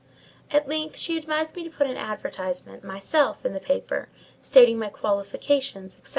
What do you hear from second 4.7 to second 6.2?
my qualifications, &c.